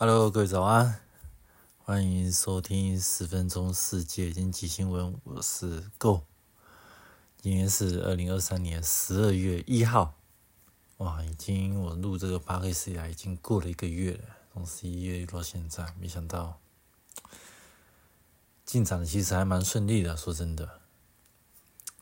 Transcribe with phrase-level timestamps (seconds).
[0.00, 1.00] Hello，各位早安，
[1.76, 6.22] 欢迎收听十分钟世界经济新闻，我是 Go。
[7.42, 10.14] 今天是二零二三年十二月一号，
[10.98, 14.20] 哇，已经我录这个八 K 以来已经过了一个月了，
[14.52, 16.60] 从十一月到现在，没想到
[18.64, 20.78] 进展其实还蛮顺利的，说真的。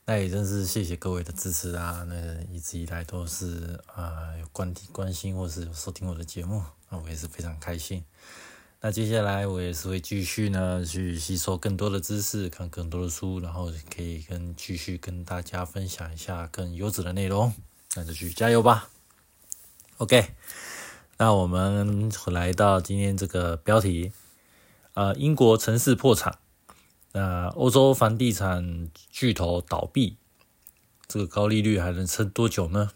[0.05, 2.05] 那也真是谢谢各位的支持啊！
[2.07, 8.05] 那一直以来都是啊有关关心或是有收听我的节目，那我也是非常开心。
[8.81, 17.53] 那接下来我也是会继续呢去吸收更多的知识，看更多的书，然后可以跟继续跟大家分享一下更优质的内容。
[17.97, 18.91] 那就去加油吧
[19.97, 20.35] ！OK，
[21.17, 24.13] 那我们来到今天这个标题
[24.93, 26.39] 啊，英国城市破产。
[27.13, 30.19] 那欧洲房地产巨头倒闭，
[31.09, 32.91] 这个高利率还能撑多久呢？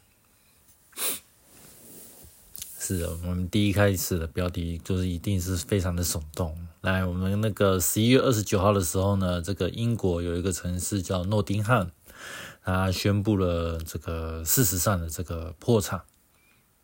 [2.97, 6.57] 是，我们第一开始的标题就是一定是非常的耸动。
[6.81, 11.93] 来，我们那个十一月二十九号的时候呢，这个英国有一个城市叫诺丁汉，
[12.65, 16.03] 它宣布了这个事实上的这个破产。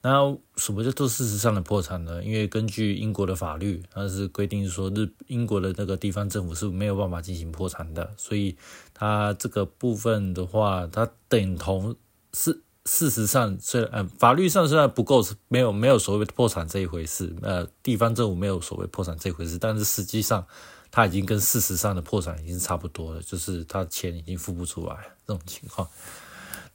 [0.03, 2.23] 那什么叫做事实上的破产呢？
[2.23, 8.57] 因为根据英国的法律，它是规定说日英国的那个地方政府是没有办法进行破产的，所以
[8.95, 11.97] 它这个部分的话，它等同
[12.33, 20.47] 是事实上虽然呃法律上虽然不够，没有没有所谓破产这一回事，呃地方政府没有所谓破产这一回事，但是实际上
[20.91, 25.87] 它已经跟事实上的破产已经差不多了，就是它钱已经付不出来这种情况。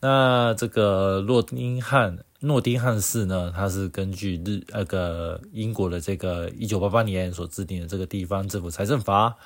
[0.02, 2.20] 那这个诺丁汉。
[2.44, 9.38] 诺丁汉市呢，它是根据日那个英国的这个一九八八年所制定的这个地方政府财政法，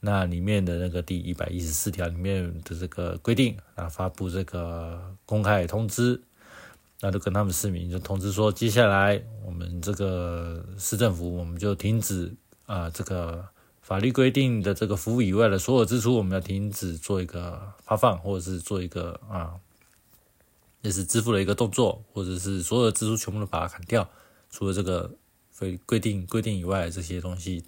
[0.00, 6.20] 那里面的那个第一百一十四条里面的这个规定啊，发布这个公开通知，
[7.00, 12.34] 那就跟他们市民就通知说，接下来我们这个市政府我们就停止
[12.66, 13.46] 啊这个
[13.82, 19.54] 法律规定的这个服务以外的所有支出，我们要停止做一个发放或者是做一个啊。
[20.82, 24.08] 也是支付的一个动作，或者是所有的支出全部都把它砍掉，
[24.50, 25.10] 除了这个
[25.50, 27.62] 非规定规定以外这些东西。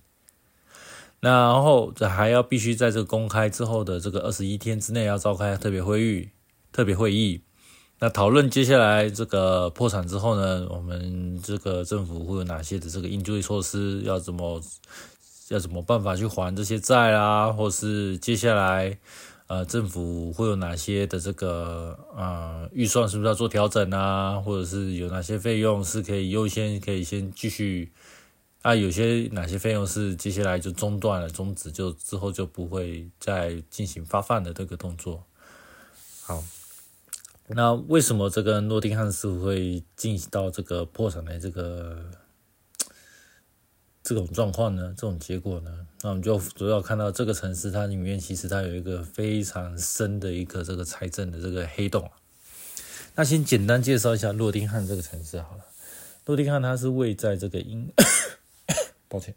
[1.23, 6.29] 那然后这还要必须在这个公开之后的这个二十一天之内要召开特别会议，
[6.71, 7.41] 特别会议，
[8.01, 14.61] 那讨论接下来这个破产之后呢，我们这个政府会有哪些的这个应对措施，要怎么
[15.49, 18.99] 要怎么办法去还这些债啊，或是接下来。
[19.49, 24.41] 呃，政府会有哪些的这个呃预算是不是要做调整啊？
[24.41, 27.93] 或者是有哪些费用是可以优先可以先继续
[28.63, 28.75] 啊？
[28.75, 35.25] 有些哪些费用是接下来就中断了、终止，就之后就不会再进行发放的这个动作。
[36.23, 36.43] 好，
[37.49, 42.11] 那为什么这个诺丁汉市会进行到这个破产的这个？
[44.05, 45.71] 这种状况呢，这种结果呢，
[46.03, 52.11] 那我们就主要看到这个城市，它里面其实它有一个非常深的一个这个财政的这个黑洞。
[53.15, 55.65] 那先简单介绍一下诺丁汉这个城市好了。
[56.27, 57.93] 诺丁汉它是位在这个英，
[59.13, 59.35] 抱歉，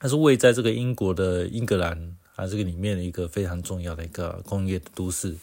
[0.00, 5.36] 它是位在这个英国的英格兰啊这个里面的一个非常重要的一个工业的都市。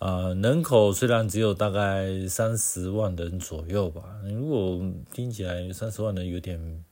[0.00, 6.84] 呃，人口虽然只有大概三十万人左右吧，如果听起来三十万人有点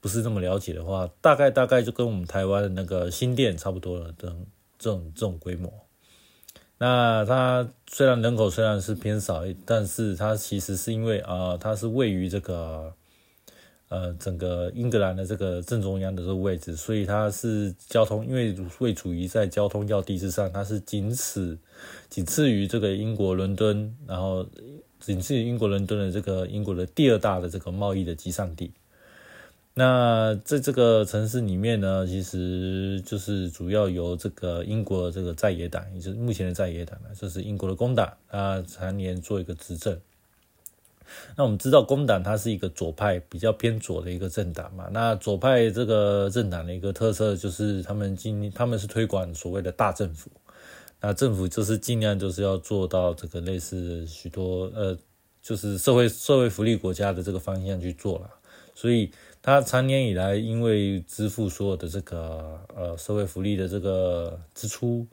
[0.00, 4.36] 不是这么了解的话，大概大概就跟我们台湾的那个新店差不多了的
[4.78, 5.72] 这种这种规模。
[6.78, 12.94] 那它虽然人口虽然是偏少，但是它其实是因为啊，它是位于这个。
[13.88, 21.58] 呃，整个英格兰的这个正中央的这个位置，所以它是交通，因为位处于在交通要地之上，它是仅此
[22.10, 24.46] 仅次于这个英国伦敦，然后
[25.00, 28.72] 仅次于英国伦敦的这个英国的第二大的这个贸易的集散地。
[29.72, 39.96] 那在这个城市里面呢，其实就是主要由这个英国这个在野党，也就是目前的在野党，就是英国的工党，它常年做一个执政。
[41.36, 50.30] 那我们知道工党它是一个左派比较偏左的一个政党嘛，那左派这个政党的一个特色就是他们今他们是推广所谓的大政府，
[51.00, 54.96] 那政府就是尽量就是要做到这个类似许多呃
[55.42, 58.30] 就是社会社会福利国家的这个方向去做了，
[58.74, 59.10] 所以
[59.40, 65.06] 他长年以来因为支付所有的这个呃社会福利的这个支出。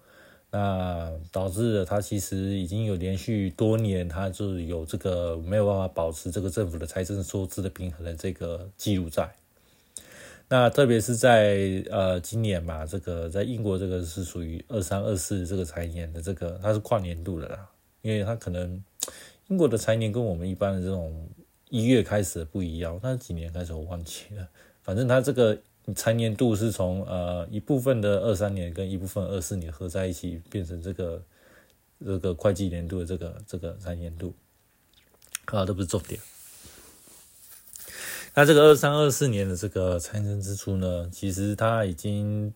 [0.55, 9.29] 那导致了他其实已经有连续多年，他就有这个没有办法保持这个政府的财政收支的平衡的这个记录在。
[10.47, 17.69] 那特别是在呃今年嘛，这个在英国这个是属于二三二四这个财年的这个，它是跨年度的啦，
[18.01, 18.81] 因为它可能
[19.49, 21.27] 英国的财年跟我们一般的这种
[21.69, 24.47] 一月开始的不一样，那几年开始我忘记了，
[24.83, 25.57] 反正它这个
[25.93, 31.21] 财年度是从呃一部分的二三年跟一部分二四年合在一起，变成这个
[32.03, 34.33] 这个会计年度的这个这个财年度，
[35.45, 36.19] 啊，这不是重点。
[38.33, 42.51] 那这个二三二四年的这个财政支出呢，其实它已经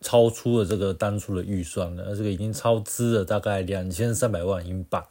[0.00, 5.06] 超出了这个当初的预算了，这个已经超支了大概两千三百万英镑。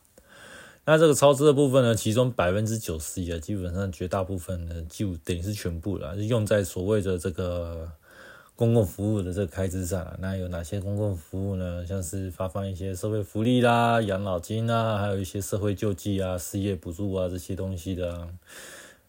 [0.85, 7.91] 那这个超支的部分呢，其中百分之九十一啊，基本上绝大部分呢，就等于是全部了，是用在所谓的这个
[8.55, 10.17] 公共服务的这个开支上。
[10.19, 11.85] 那有哪些公共服务呢？
[11.85, 18.29] 像是发放一些社会福利啦、养老金啊，还有一些社会救济啊、失业补助啊这些东西的。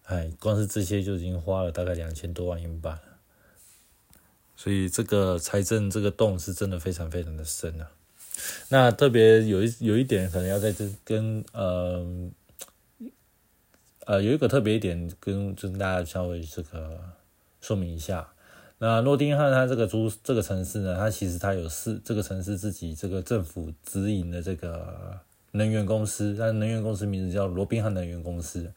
[0.04, 2.98] 哎，光是这些就已经花了大概两千多万英镑，
[4.56, 7.88] 所以这个财政这个洞是真的非常非常的深啊。
[8.68, 12.04] 那特别有一有一点可能要在这跟呃
[14.06, 16.98] 呃有一个特别一点跟就跟大家稍微这个
[17.60, 18.28] 说明一下。
[18.78, 25.20] 那诺丁汉它这个租这个城市呢，它其实它有四这个城市自己这个政府直营的这个
[25.52, 28.72] 能源公司，它能源公司名字叫罗宾汉能源公司。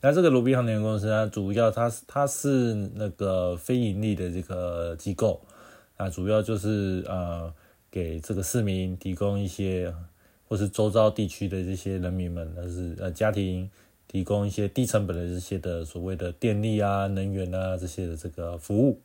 [0.00, 5.40] 那这个罗宾汉能源公司呢，主要它是它是那个非盈利的这个机构，
[5.96, 7.54] 啊，主要就是呃
[7.94, 9.94] 给这个市民提供一些，
[10.48, 13.70] 或是周遭地区的这些人民们，那是呃家庭
[14.08, 18.98] 提供一些低成本的这些的所谓的电力啊、能源啊这些的这个服务。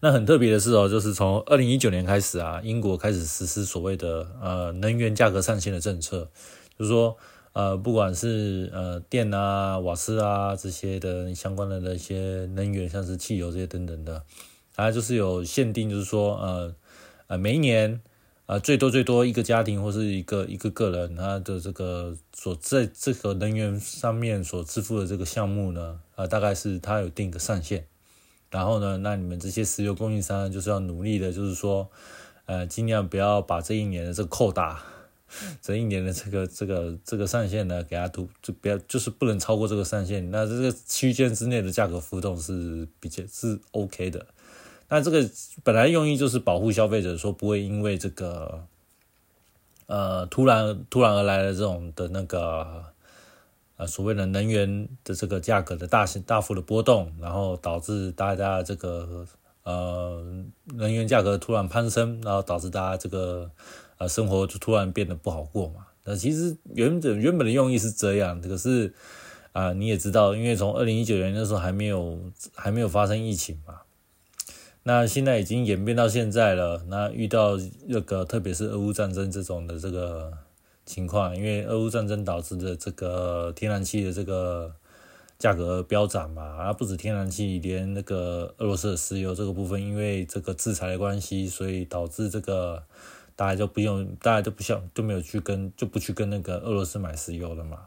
[0.00, 6.30] 那很特别的是哦，就是从二零一九年开始啊，英国开始实施所谓的呃能源价格上限的政策，
[6.78, 7.14] 就是说。
[7.52, 14.22] 呃，不管是呃电啊、瓦斯啊这些的相关的那些能源，像是汽油这些等等的，
[14.74, 16.74] 它就是有限定，就是说呃
[17.26, 18.00] 呃每一年
[18.46, 27.84] 呃最多最多一个家庭或是一个一个个人，他的这个所在这个能源上面所支付的这个项目呢，啊大概是他有定个上限，
[28.50, 31.90] 然后呢，那你们这些石油供应商就是要努力的，就是说
[32.46, 34.82] 呃尽量不要把这一年的这个扣打。
[35.60, 40.30] 这一年的这个这个这个上限呢，给它突就不要，就是不能超过这个上限。
[40.30, 44.24] 那这个区间之内的价格浮动是比较是 OK 的。
[44.88, 45.28] 那这个
[45.62, 48.64] 本来用意就是保护消费者，说不会因为这个
[49.86, 52.84] 呃突然突然而来的这种的那个
[53.76, 59.26] 呃所谓的能源的这个价格的大型大幅的波动，然后导致大家这个
[59.64, 60.22] 呃
[60.74, 63.50] 能源价格突然攀升，然后导致大家这个。
[63.98, 65.86] 呃，生活就突然变得不好过嘛？
[66.04, 68.92] 那其实原本原本的用意是这样，可是
[69.52, 72.20] 啊，你也知道，因为从二零一九年那时候还没有
[72.54, 73.80] 还没有发生疫情嘛，
[74.86, 76.84] 那现在已经演变到现在了。
[76.86, 80.32] 那遇到那个特别是俄乌战争这种的这个
[80.84, 84.72] 情况，因为俄乌战争导致的这个天然气的这个
[85.38, 92.84] 价格飙涨嘛，啊，不止天然气，连那个俄罗斯的石油这个部分，因为这个制裁的关系，所以导致这个。
[93.38, 97.80] 大家就不用，大家就不想，就没有去跟，就不去跟那个俄罗斯买石油了嘛，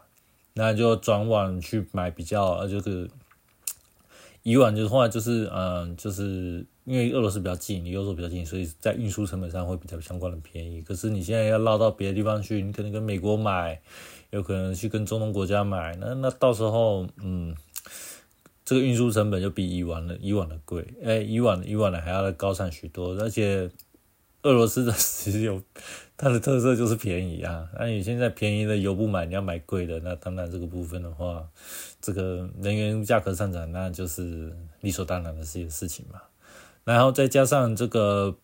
[0.53, 3.09] 那就转往去买比较，呃，就是
[4.43, 10.81] 以往就是话就是，嗯，就是因为俄罗斯比较近，离欧洲比较近，所以在运输成本上会比较相关的便宜。
[10.81, 13.79] 可是你现在要绕到别的地方去，你可能跟美国买，
[14.31, 17.55] 有可能去跟中东国家买，那那到时候，嗯，
[18.65, 23.69] 这个运输成本就比以往的以往的贵，哎，以往以往的还要高上许多，而且。
[24.43, 25.61] 俄罗斯的石油，
[26.15, 27.67] 它的特色就是便宜啊。
[27.77, 31.45] 那你现在便宜的油不买，你要买贵的，那当然这个部分的话，
[31.99, 36.21] 这个能源价格上涨，那就是理所当然的事事情嘛。
[36.89, 38.35] 然后再加上这个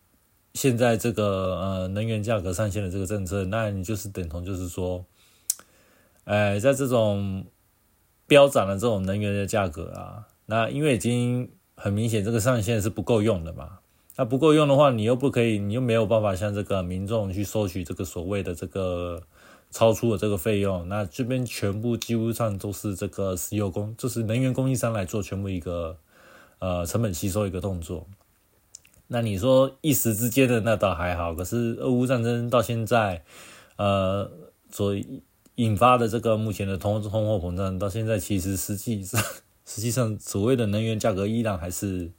[0.54, 5.04] 现在这个呃能源价格上限的这个政策，那你就是等同就是说，
[6.22, 7.44] 哎，在这种
[8.28, 13.80] 飙涨的这种能源的价格啊，那因为已经很明显这个上限是不够用的嘛。
[14.16, 19.20] 那不够用的话，你又不可以，你又没有办法向这个民众去收取这个所谓的这个
[19.72, 20.88] 超出的这个费用。
[20.88, 25.98] 那这边全部几乎上都是这个石油供，就是能源供应商来做全部一个
[26.60, 28.06] 呃成本吸收一个动作。
[29.08, 33.24] 那你说一时之间的那倒还好，可是俄乌战争到现在，
[33.76, 34.30] 呃，
[34.70, 34.94] 所
[35.56, 39.22] 引发的这个目前的通通货膨胀，到现在其实实际上
[39.64, 42.10] 实际上所谓的能源价格依然还是。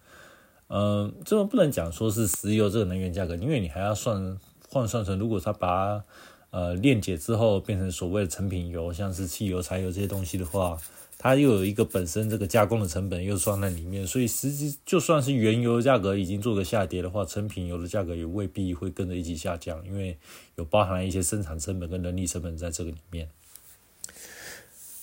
[0.70, 6.03] 嗯，这个不能讲说是石油这个能源价格，因为你还要算换算成，如果它把
[6.50, 10.77] 呃炼解之后变成所谓的成品油，像是汽油、柴油这些东西的话，
[11.17, 20.17] 它又有一个本身这个加工的成本又算在里面，所以实际就算是原油价格已经做个下跌的话，成品油的价格也未必会跟着一起下降，因为
[20.55, 23.29] 有包含了一些生产成本跟人力成本在这个里面。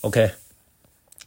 [0.02, 0.30] OK。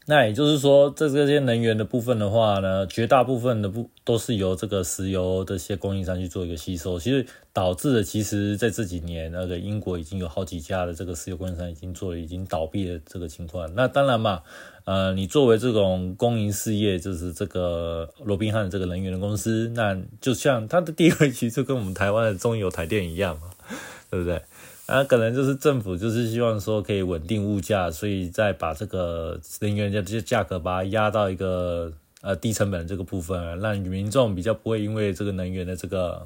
[0.10, 13.70] 那也就是说，这这些能源的部分的话呢，绝大部分的不都是由这个石油这些供应商去做一个吸收，其实导致了，其实在这几年，那个英国已经有好几家的这个石油供应商已经做了已经倒闭的这个情况。
[13.76, 14.44] 那当然嘛，
[14.88, 23.50] 呃，你作为这种公营事业，就是这个罗宾汉这个能源的公司，那就像它的地位其实就跟我们台湾的中油台电一样嘛，
[24.10, 24.42] 对不对？
[24.86, 31.92] 啊，可能就是政府就是希望说可以稳定物价，所以再把这个能源的这些价格把它压到一个
[32.22, 36.26] 呃低成本的这个部分，让民众比较不会因为这个能源的这个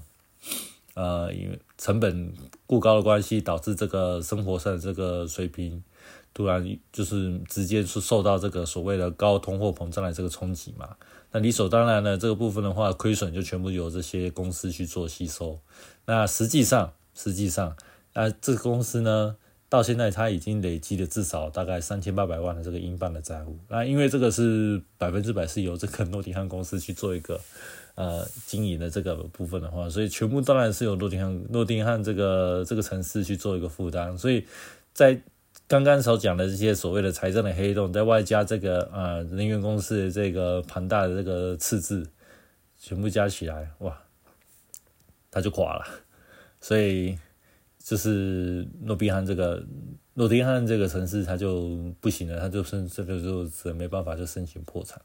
[0.94, 2.32] 呃因为成本
[2.68, 5.82] 过高的关系，导致这个生活上的这个水平
[6.34, 10.96] 突然就是直接是受到这个所谓的高通货膨胀的这个冲击嘛。
[11.32, 15.60] 那理所当然呢，这个部分的话，亏损就全部由这些公司去做吸收。
[16.06, 17.76] 那实际上，实际上。
[18.14, 19.38] 那这个公司呢，
[19.70, 23.58] 到现在它已经累积了至少大概三千八百万的这个英镑的债务。
[23.70, 27.40] 那因为这个是百分之百是由这个诺丁汉公司去做一个
[27.96, 34.18] 呃经营的这个部分的话，所以全部当然是由诺丁汉诺丁汉这个这个城市去做一个负担。
[34.18, 34.46] 所以
[34.94, 35.22] 在
[35.72, 42.06] 刚刚所讲的这些所谓的财政的黑洞，在外加这个呃能源公司的这个庞大的这个赤字，
[42.78, 43.98] 全部加起来，哇，
[45.32, 45.86] 它就垮了。
[46.60, 47.18] 所以。
[47.84, 49.66] 就是诺丁汉这个
[50.14, 55.02] 诺丁汉这个城市，它就不行了，它就申这个就只没办法就申请破产。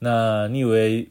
[0.00, 1.08] 那你以为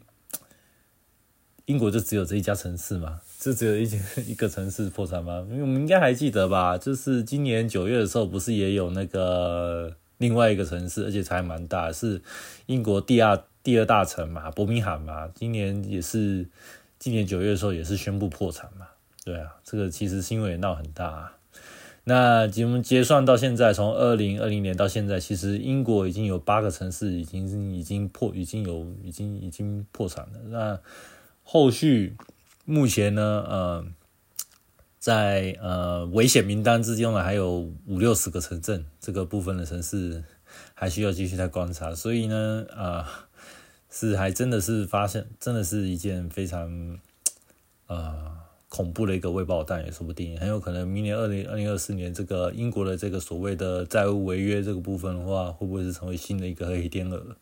[1.64, 3.20] 英国就只有这一家城市吗？
[3.44, 5.46] 就只有一间 一个城市破产吗？
[5.50, 6.78] 因为我们应该还记得吧？
[6.78, 12.22] 就是今年九月的时候，不是也有那个另外一个城市，而且才蛮大，是
[12.64, 15.28] 英国第二第二大城嘛，伯明翰嘛。
[15.34, 16.48] 今年也是
[16.98, 18.86] 今年九月的时候，也是宣布破产嘛。
[19.26, 21.04] 对啊，这个其实新闻也闹很大。
[21.04, 21.32] 啊
[22.06, 30.38] 那我们结算到现在，从二零二零年到现在，其实英国已经有八个城市已经已经破，已经有已经已经破产了。
[30.48, 30.78] 那
[31.42, 32.14] 后续
[32.64, 33.86] 目前呢，呃，
[34.98, 40.24] 在呃危险名单之中呢，还有五六十个城镇，这个部分的城市
[40.74, 41.94] 还需要继续再观察。
[41.94, 43.28] 所以呢，啊，
[43.90, 46.98] 是还真的是发现，真的是一件非常
[47.86, 48.40] 啊。
[48.70, 57.36] 恐怖的一个未爆弹也说不定，很有可能明年二零二零二四年这个英国的这个所谓的债务违约这个部分的话，会不会是成为新的一个黑天鹅？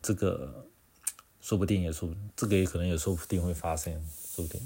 [0.00, 0.64] 这个
[1.40, 4.00] 说不定也说，这个也可能也说不定会发生，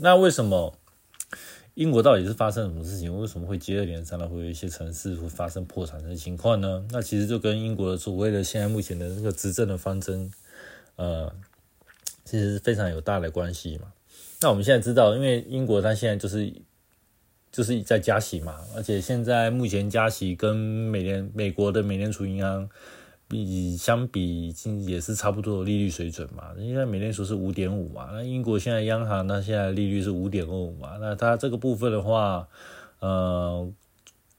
[0.01, 0.77] 那为什么
[1.75, 3.19] 英国到底是发生什么事情？
[3.21, 6.87] 为什么会接二连三的会有一些城市会发生破产的情况呢？
[6.91, 10.31] 那其实就跟英国的所谓的现在目前的那个执政的方针，
[10.97, 11.35] 呃，
[12.25, 13.93] 其实是非常有大的关系嘛。
[14.41, 16.53] 那我们现在知道，因为英国它现在就是
[17.51, 22.69] 就是在加息嘛，而且现在目前加息跟美联美国的美联储银行
[23.29, 26.51] 比相比，已经也是差不多利率水准嘛。
[26.59, 32.49] 因为美联储是五点五嘛，那英国现在央行那现在利率是五点二五嘛，那它这个部分的话，
[33.01, 33.71] 呃，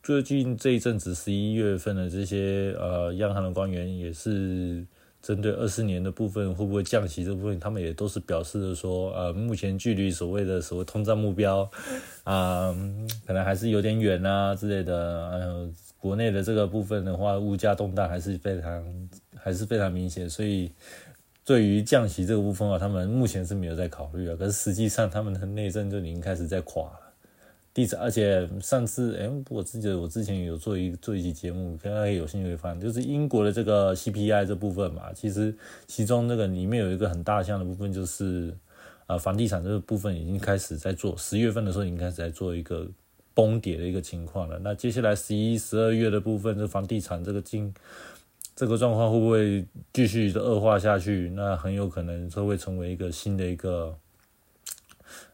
[0.01, 4.85] 最近这一阵子十一月份的这些呃央行的官员也是。
[5.25, 11.67] 针对二四年的部分会不会降息这部分，他们也都是表示的说，呃，目前距离所谓的所谓通胀目标，
[12.23, 12.71] 啊，
[13.25, 14.95] 可能还是有点远啊之类的。
[14.95, 15.69] 呃，
[16.05, 20.71] 国内的这个部分的话，物价动荡还是非常还是非常明显，所以
[21.43, 24.35] 对于降息这个部分啊，他们目前是没有在考虑啊。
[24.37, 26.99] 可是实际上，他们的内政就已经开始在垮了。
[27.73, 35.57] 第三，而且上次，哎，我记得我之前有做一做一期节目，大家有兴趣会发现，就是英国的这个 CPI 这部分嘛，其实
[35.87, 38.55] 其中那个里面有一个很大项的部分，就是
[39.07, 42.87] 啊，房地产这个部分已经开始在做，十月份的时候已经开始在做一个
[43.35, 44.57] 崩跌的一个情况了。
[44.63, 47.71] 那接下来十一、十二月的部分，这房地产这个经
[48.55, 49.63] 这个状况会不会
[49.93, 51.31] 继续的恶化下去？
[51.35, 53.95] 那很有可能会会成为一个新的一个。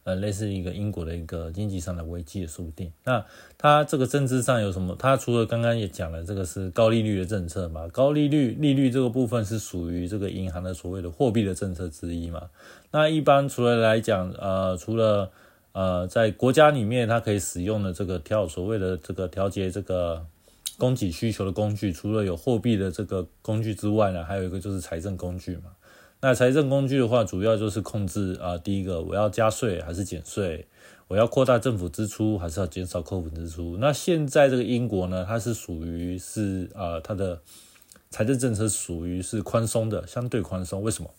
[0.04, 2.92] 呃，类似一个英国的一个经济上的危机也说不定。
[3.04, 3.24] 那
[3.56, 4.96] 它这个政治上有什么？
[4.98, 7.88] 它除了刚刚也讲了，这个是高利率的政策嘛？
[7.88, 12.50] 高利率利率这个部分是属于这个银行的所谓的货币的政策之一嘛？
[12.90, 15.30] 那一般除了来讲，呃，除了
[15.74, 20.26] 呃，在国家里面它可以使用的这个调所谓的这个调节这个
[20.78, 25.72] 供给需求的工具，除了有货币的这个工具之外呢，还有一个就是财政工具嘛。
[26.20, 30.68] 那财政工具的话，主要就是控制啊，第一个我要加税还是减税，
[31.08, 33.78] 我要扩大政府支出还是要减少扣分支出。
[33.80, 37.42] 那现在这个英国呢，它是属于是啊，它的
[38.10, 40.84] 财政政策属于是宽松的，相对宽松。
[40.84, 41.10] 为什么？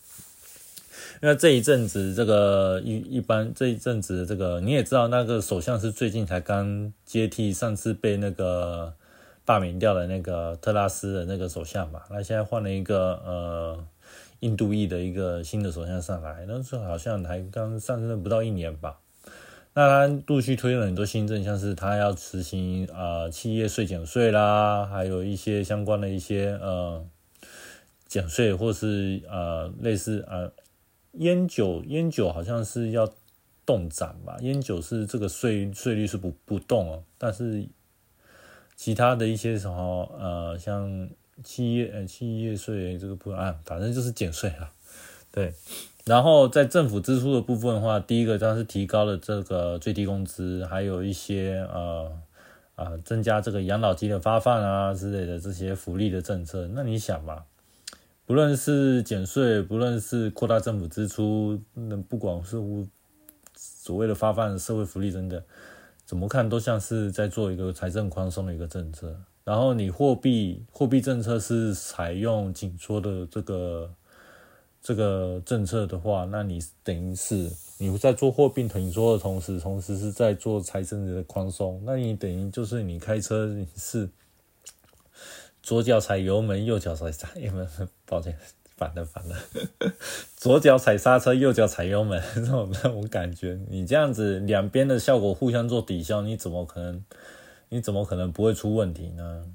[1.20, 8.94] 因为这一阵子这个一一般这一阵子这个你也知道，那个首相是最近才刚接替上次被那个
[9.44, 13.84] 罢免掉的那个特拉斯的那个首相嘛，那现在换了一个呃
[14.40, 18.98] 印度裔的一个新的首相上来，那时候好像才刚上任不到一年吧。
[19.74, 27.02] 那他陆续推了很多新政，像是他要实行啊企业税减税啦，还有一些相关的一些呃
[28.06, 30.50] 减税，或是呃类似啊
[31.12, 33.08] 烟酒烟酒好像是要
[33.64, 37.66] 动涨吧，烟酒是这个税税率是不不动哦，但是
[38.76, 41.08] 其他的一些什么呃像
[41.44, 44.72] 企业呃企业税这个不啊，反正就是减税啊，
[45.30, 45.54] 对。
[46.04, 52.10] 然后在政府支出的部分的话，第一个它是提高了这个最低工资，还有一些呃
[52.74, 56.68] 啊增加这个养老金的发放啊之类的这些福利的政策。
[56.74, 57.44] 那你想嘛，
[58.32, 62.56] 不论是减税，不论是扩大政府支出，那不管是
[63.54, 65.38] 所谓的发放社会福利等等，
[66.06, 69.14] 怎么看都像是在做一个财政宽松的一个政策。
[69.44, 73.94] 然后你货币货币政策是采用紧缩的这个。
[74.84, 77.48] 这个政策的话，那你等于是
[77.78, 81.80] 你在做货币紧缩的同时，同时是在做财政的宽松。
[81.84, 84.08] 那你等于就是你开车是
[85.62, 87.68] 左脚踩油门，右脚踩刹油门，
[88.04, 88.36] 抱歉，
[88.76, 89.36] 反了反了，
[90.36, 97.04] 左脚踩刹车，右脚踩油门，这种那种感觉，你这样子两边的效果互相做抵消，你怎么可能
[97.68, 99.46] 你怎么可能不会出问题呢？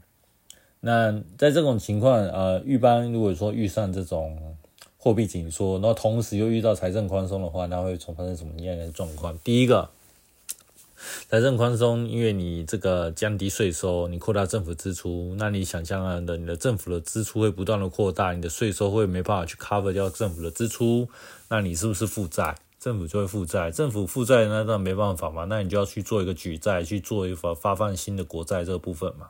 [0.80, 4.56] 那在这种情况，呃，一般如果说遇上这种。
[5.00, 9.38] 货币紧缩，然后同时又遇到财政宽松的话，那会从发生什么样的状况？
[9.42, 9.90] 第一个，
[11.30, 21.08] 财政宽松，因为你这个降低税收，你扩大政府支出，那你想象的，你的政府的支出会不断的扩大，你的税收会没办法去 cover 掉政府的支出，
[21.50, 22.56] 那你是不是负债？
[22.80, 29.28] 政府就会负债，政府负债那当然没办法嘛，那你就要去做一个举债，去做一发发放新的国债这个部分嘛。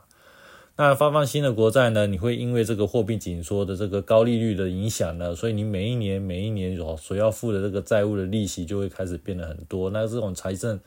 [0.76, 2.06] 那发放新的国债呢？
[2.06, 9.90] 你会因为这个货币紧缩的这个高利率的影响呢，所以你每一年每一年所要付的这个债务的利息就会开始变得很多。
[9.90, 10.78] 那这种财政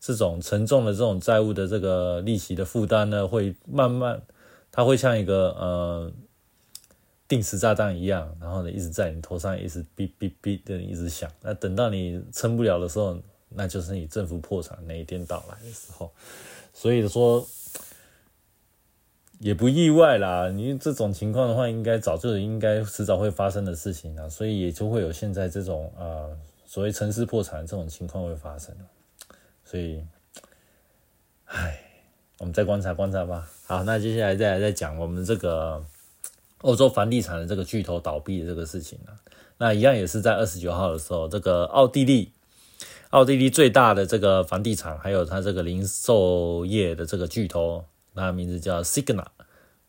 [0.00, 4.22] 这种沉重的这种债务的这个利息的负担呢，会慢慢
[4.70, 6.12] 它会像一个呃
[7.26, 11.30] 定时炸弹一样，然后呢一直在你头上一直哔哔哔的一直响。
[11.42, 16.10] 那等到你撑不了的时候，那就是你政府破产那一天到来的时候。
[16.72, 17.46] 所以说。
[19.40, 28.74] 也不意外啦，你这种情况的话，应该早就应该迟早会发生的事情啊，所以也就会有现在这种呃所谓城市破产这种情况会发生
[29.70, 30.02] 所以，
[31.44, 31.78] 唉，
[32.38, 33.46] 我们再观察观察吧。
[33.66, 35.84] 好，那接下来再来再讲我们这个
[36.62, 39.12] 欧洲房地产的这个巨头倒闭的这个事情啊。
[39.58, 42.32] 那一样也是在二十九号的时候，这个奥地利，
[43.10, 47.84] 奥地利最大的这个房地产还有它这个零售业的这个巨头。
[48.14, 49.26] 它名字叫 Signa，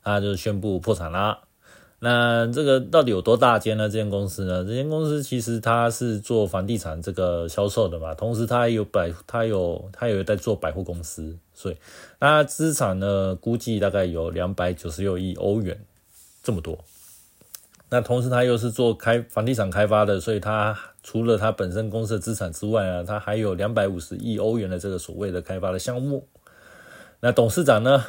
[0.03, 1.43] 它就宣布破产啦。
[2.01, 3.89] 那这个到底有多大间呢？
[3.89, 4.63] 这间公司呢？
[4.63, 11.75] 这间公司其实它是做房地产这个销售的嘛，同时它有百，它有它有在做百货公司，所以
[12.17, 15.77] 它资产呢估计大概有两百九十六亿欧元
[16.41, 16.79] 这么多。
[17.89, 26.25] 那同时它又是做开房地产开发的，所以它除了它本身公司的资产之外啊，它还有两百五十亿欧元的这个所谓的开发的项目。
[27.19, 28.05] 那董事长呢？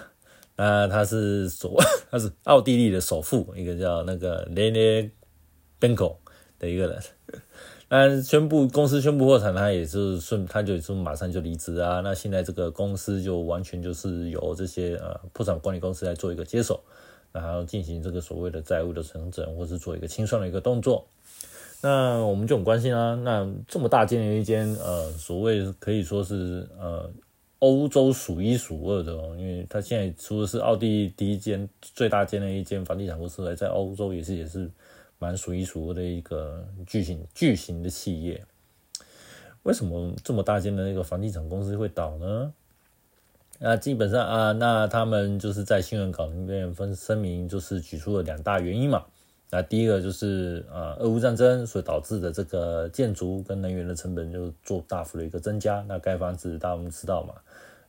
[0.63, 1.75] 那他是首，
[2.13, 5.09] 他是奥地利的首富，一个叫那个 Lene
[5.81, 6.17] Benko
[6.59, 7.03] 的一个人。
[7.89, 12.01] 那宣布公司宣布破产，他也是顺，他就说马上就离职啊。
[12.01, 16.79] 那现在这个公司就完全就是由这些呃破产管理公司来做一个接手，
[17.33, 21.07] 然后进行这个所谓的债务的重整，或是做一个清算的一个动作。
[21.81, 27.11] 那我们就很关心啊，那这么大间的一间呃，所谓可以说是呃。
[27.61, 34.71] 欧洲数一数二的哦，因为它现在除了是奥地利第一间最大间的一间房地产公司外，在欧洲也是也是
[35.19, 38.43] 蛮数一数二的一个巨型巨型的企业。
[39.63, 42.53] 为什么这么大间的那个房地产公司会倒呢？
[43.59, 49.05] 那基本上啊，那他们就是在新闻稿里面分声明，就是举出了两大原因嘛。
[49.53, 55.85] 那第一个就是呃，俄乌战争所导致的这个建筑跟能源的成本就做大幅的一个增加。
[55.89, 57.35] 那盖房子，大家都知道嘛，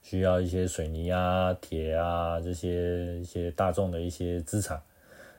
[0.02, 4.82] 需要一些水泥啊、铁啊这些一些大众的一些资产。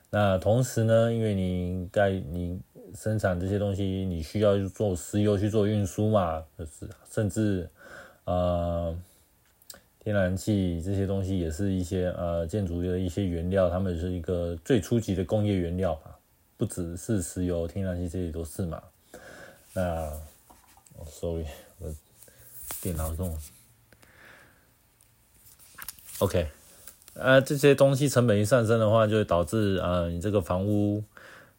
[0.09, 2.57] 那同时呢，因为你盖你
[2.95, 7.67] 生产这些东西，你需要做石油去做运输嘛，就是甚至
[8.23, 8.97] 呃
[9.99, 15.99] 天然气这些东西也是一些呃建筑的一些原料，它们是一个最初级的工业原料。
[16.57, 18.81] 不只是石油、天然气，这些都是嘛。
[19.73, 20.11] 那
[21.05, 21.45] ，sorry，
[21.79, 21.91] 我
[22.81, 23.35] 电脑中。
[26.19, 26.47] OK，
[27.15, 31.03] 呃，这些东西成本一上升的话，就会导致呃，你这个房屋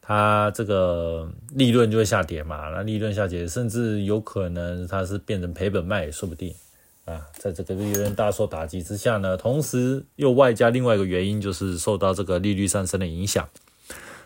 [0.01, 2.71] 它这个利润就会下跌嘛。
[2.71, 6.55] 那利润下跌，甚至有可能它是变成赔本卖也说不定
[7.05, 7.27] 啊。
[7.35, 13.47] 在这个利润大受打击之下呢，同时又外加另外一个原因，就是受到这个利率上升的影响。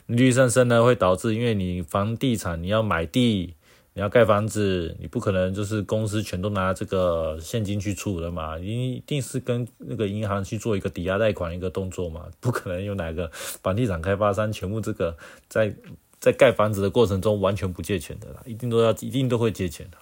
[0.08, 3.54] 利率上升呢，会导致因为你房地产你要买地。
[3.94, 15.16] 你要盖房子，你不可能就是公司全都拿这个现金去出的嘛，你一定是跟那个银行去做一个抵押贷款一个动作嘛，不可能有哪个房地产开发商全部这个
[15.48, 15.74] 在
[16.20, 19.98] 在盖房子的过程中完全不借钱的啦，一定都要一定都会借钱的，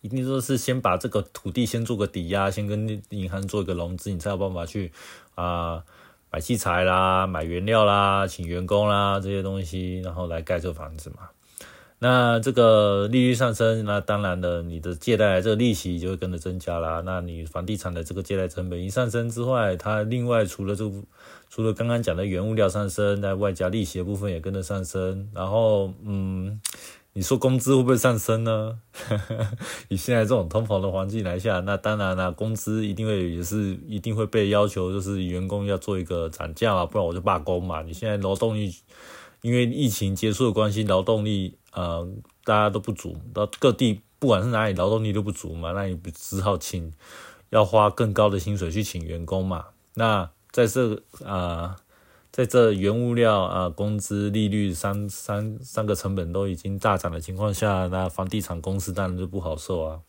[0.00, 4.90] 一定都是先把这个土地先做个抵押，先跟银行做一个融资，你才有办法去
[5.34, 5.84] 啊
[6.34, 11.28] 买器材啦、买原料啦、请员工啦这些东西，然后来盖这房子嘛。
[12.00, 17.00] 那这个利率上升，那当然了，你的借贷这个利息就会跟着增加啦。
[17.06, 20.90] 那你房地产的这个借贷成本一上升之外，它另外除了这
[21.48, 25.30] 除了刚刚讲的原物料上升，那外加利息的部分也跟着上升。
[25.32, 26.60] 然后，嗯，
[27.14, 28.78] 你说工资会不会上升呢？
[29.88, 37.80] 以现在这种通膨的环境来下，那当然了，工资一定会也是一定会被要求，就是员工要做一个涨价嘛，不然我就罢工嘛。
[37.82, 38.74] 你现在劳动力
[39.40, 41.56] 因为疫情结束的关系，劳动力。
[41.76, 42.08] 呃，
[42.44, 46.92] 大家都不足，到各地不管是哪里劳动力都不足嘛，那你只好请，
[47.50, 49.64] 要花更高的薪水去请员工嘛。
[49.94, 51.74] 那在这啊，
[52.34, 60.00] 在这原物料啊、工资、利率三三三个成本都已经大涨的情况下，那房地产公司当然就不好受啊，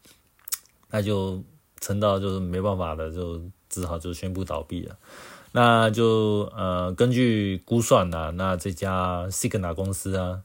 [0.89, 1.43] 那就
[1.79, 4.97] 撑到就是没办法了，就只好就宣布倒闭了。
[5.51, 10.41] 那就呃，根据估算呢，那这家 Signa 公司啊。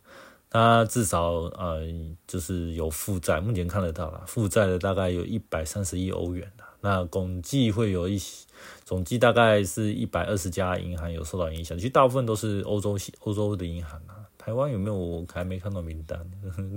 [0.53, 1.81] 它至少呃
[2.27, 8.49] 就是有负债，目前看得到了，负债的大概有一百三十亿欧元那总计会有一些，
[8.91, 14.27] 总计大概是一百二十家银行有受到影响，其实大部分都是欧洲系欧洲的银行啊。
[14.37, 14.97] 台湾有没有？
[14.97, 16.29] 我还没看到名单。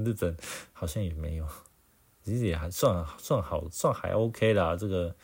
[0.05, 0.37] 日本
[0.73, 1.47] 好像也没有，
[2.23, 4.75] 其实也还算算好，算还 OK 啦。
[4.75, 5.15] 这个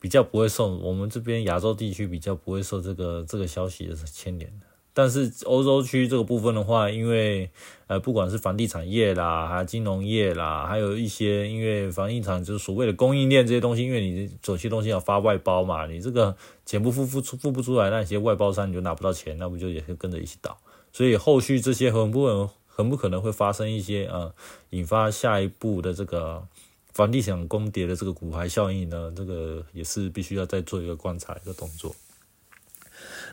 [0.00, 4.66] 比较不会受我们这边亚洲地区比较不会受这个这个消息的牵连的。
[4.98, 7.48] 但是欧洲区这个部分的话，因为
[7.86, 20.58] 呃，不管是房地产业啦，还金融业啦，还有一些因为房地产就是所谓的供应链这些东西，因为你有些东西要发外包嘛，你这个钱不付付出付不出来，那些外包商你就拿不到钱，那不就也是跟着一起倒？
[20.92, 24.34] 所以后续这些很不很很不可能会发生一些呃，
[24.70, 26.42] 引发下一步的这个
[26.92, 29.12] 房地产攻跌的这个股牌效应呢？
[29.16, 31.94] 这个也是必须要再做一个观察一个动作。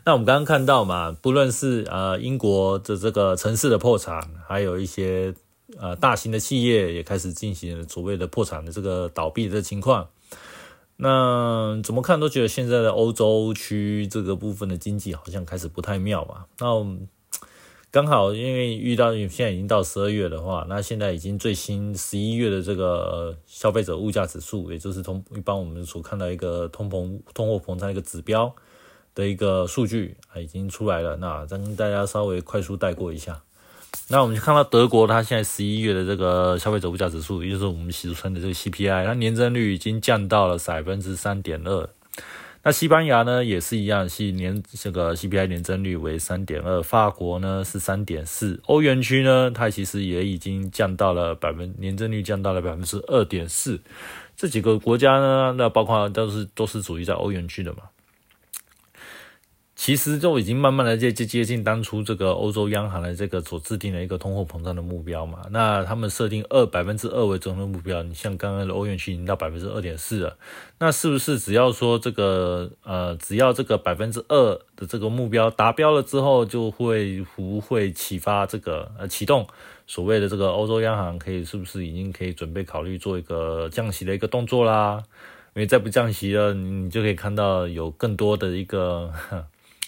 [0.07, 5.33] 那我们刚刚看到嘛，不论是呃英国的这个城市的破产，还有一些
[5.79, 10.07] 呃大型的企业也开始进行所谓的破产的这个倒闭的情况。
[10.97, 16.45] 那怎么看都觉得现在的欧洲区这个部分的经济好像开始不太妙嘛。
[16.59, 16.97] 那
[17.89, 28.55] 刚好因为遇到现在已经到十二月的话，那现在已经最新十一月的这个消费者物价指数，也就是通一般我们所看到一个通膨通货膨胀一个指标。
[29.15, 33.41] 的一个数据啊已经出来了，那再跟大家稍微快速带过一下。
[34.09, 41.89] 那我们就看到德国，它现在十一月的这个消费者物价指数，也就是我们俗称的这个 CPI，它年增率已经降到了百分之三点二。
[42.61, 46.81] 那西班牙呢也是一样，是年这个 CPI 年增率为三点二。
[46.81, 48.59] 法国呢是三点四。
[48.65, 53.79] 欧元区呢，它其实也已经降到了百分年增率降到了百分之二点四。
[54.35, 57.83] 这几个国家呢，那包括都是都是属于在欧元区的嘛。
[59.75, 65.41] 其实就已经慢慢的接接接近当初这个欧洲央行的这个所制定的一个通货膨胀的目标嘛。
[65.51, 70.37] 那他们设定二百分之二为中的目标，你像刚刚的欧元区已经到百分之二点四了。
[70.79, 79.45] 那是不是只要说这个呃，只要这个百分之二的这个目标达标了之后，就会不会启发这个呃启动
[79.85, 85.03] 所谓的这个欧洲央行可以是不是已经可以准备考虑做一个降息的一个动作啦？
[85.53, 89.11] 因为再不降息了，你就可以看到有更多的一个。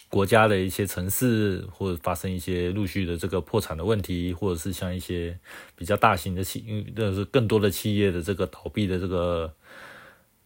[0.10, 5.38] 国家的一些城市，或者发生一些陆续的这个破产的问题，或者是像一些
[5.76, 9.54] 比较大型的企，因为这是更多的企业的这个倒闭的这个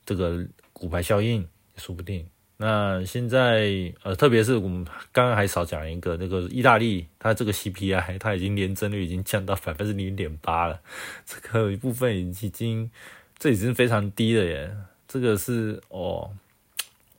[0.03, 0.43] 这个
[0.73, 1.47] 股牌效应，
[1.77, 2.25] 说不定。
[2.57, 10.81] 那现在呃，特别是我们刚刚还少讲一个，那个意大利，它这个 CPI，它已经年增率已经降到百分之零点八了，
[11.25, 12.89] 这个一部分已经
[13.37, 14.75] 这已经非常低了耶，
[15.07, 16.31] 这个是哦。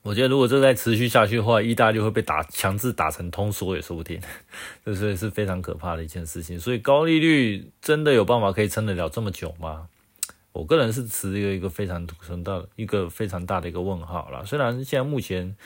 [0.02, 4.20] 我觉得如果这再持续下去的话，意大利会被打强制打成通缩也说不定，
[4.84, 6.58] 这是是非常可怕的一件事情。
[6.58, 9.86] 所以高利率真的有办法可以撑得了这么久吗？
[10.52, 14.42] 我个人是持一个一个非常存到一个非常大的一个问号啦。
[14.44, 15.56] 虽然现在目前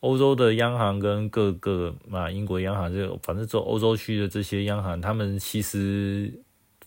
[0.00, 6.32] 欧洲的央行跟各个啊英国央行就反正做欧洲区的这些央行，他们其实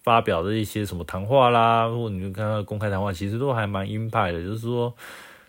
[0.01, 4.91] 发表的一些什么谈话啦，或者你看看公开谈话，其实都还蛮鹰派的，就是说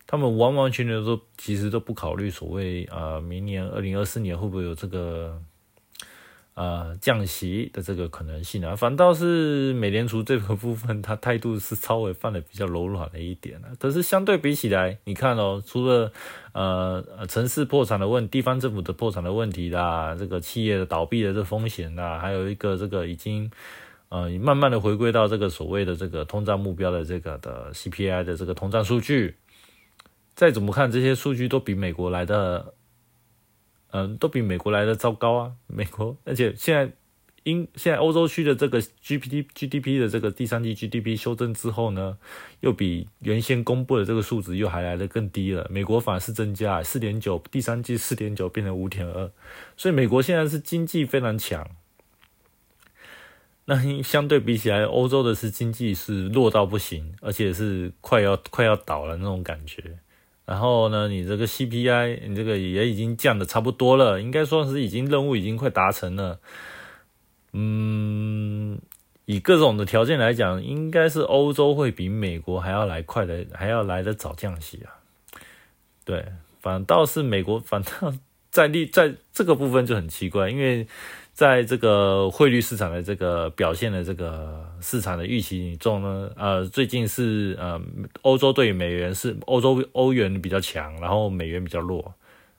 [0.07, 5.41] 他们完完全全都其实都不考虑所谓啊明年二零二四年会不会有这个。
[6.59, 13.69] 呃，降息的这个可能性啊，反倒是美联储这个部分，它态度是稍微放的比较柔软了一点啊。
[13.79, 16.11] 可是相对比起来，你看哦，除了
[16.53, 23.51] 呃城市破产的问，地方政府的破产的问题啦，这个企业的倒闭的这风险啦，还有一个这个已经
[24.09, 29.37] 呃慢慢的回归到这个所谓的这个通胀目标的这个的 CPI 的这个通胀数据，
[30.37, 32.75] 再怎么看这些数据都比美国来的。
[33.93, 35.53] 嗯，都比美国来的糟糕啊！
[35.69, 36.93] 美国，而且现在
[37.45, 42.19] 英现在欧洲区的这个 GPT GDP 的这个第三季 GDP 修正之后呢，
[42.61, 45.67] 又比原先公布的这个数值又还来的更低了。
[45.71, 49.31] 美国反而是增加四点九，第三季四点九变成五点二，
[49.79, 51.67] 所以美国现在是经济非常强。
[53.65, 60.01] 那相对比起来，欧洲的是经济是弱到不行，而且是快要快要倒了那种感觉。
[60.47, 66.39] 然后呢，你这个 CPI，你这个也已经降的差不多了，应该说是已经任务已经快达成了。
[67.53, 68.79] 嗯，
[69.25, 74.95] 以各种的条件来讲，应该是欧洲会比美国还要来快的，还要来的早降息啊。
[76.05, 76.25] 对，
[76.61, 78.15] 反倒是美国，反倒
[78.51, 80.87] 在利在这个部分就很奇怪，因为。
[81.37, 87.79] 在这个汇率市场的这个表现的这个市场的预期中呢，呃，最近是呃，
[88.23, 92.15] 欧洲对美元是欧洲欧元比较强，然后美元比较弱，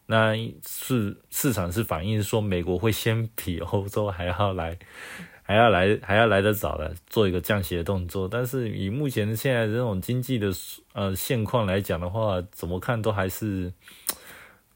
[0.06, 4.78] 那是市场是反映说美国会先比欧洲还要来，
[5.42, 10.52] 还要来还要来得早的做一个降息的动作，但是以目前现在这种经济的
[10.94, 13.74] 呃现况来讲的话，怎么看都还是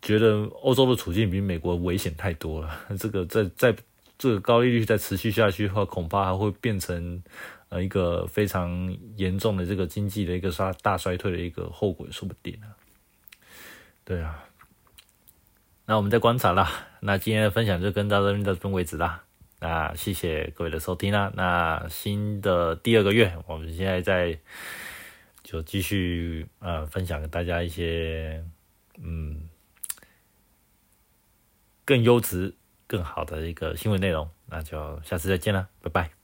[0.01, 3.75] 觉得欧洲的处境比美国危险太多了，这个在在。
[4.21, 7.23] 这个高利率再持续下去的话，恐怕还会变成
[7.69, 12.69] 呃一个非常严重的这个经济的一个衰大衰退的一个后果，说不定啊。
[14.05, 14.47] 对啊，
[15.87, 16.71] 那我们再观察啦。
[16.99, 19.23] 那今天的分享就跟到这边到这边为止啦。
[19.59, 21.33] 那谢谢各位的收听啦。
[21.35, 24.37] 那新的第二个月，我们现在在
[25.41, 28.45] 就继续呃分享给大家一些
[29.01, 29.49] 嗯
[31.83, 32.53] 更优质。
[32.91, 36.20] 更好的一个新闻内容，那就下次再见了，拜拜。